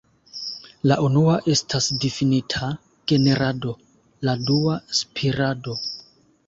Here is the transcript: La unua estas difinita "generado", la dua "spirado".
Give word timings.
La 0.91 0.95
unua 1.07 1.35
estas 1.55 1.89
difinita 2.05 2.71
"generado", 3.13 3.77
la 4.31 4.37
dua 4.51 4.81
"spirado". 5.03 5.83